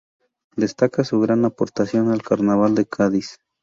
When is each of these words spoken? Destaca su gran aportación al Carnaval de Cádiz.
Destaca 0.55 1.03
su 1.03 1.19
gran 1.21 1.45
aportación 1.45 2.09
al 2.09 2.23
Carnaval 2.23 2.73
de 2.73 2.87
Cádiz. 2.87 3.37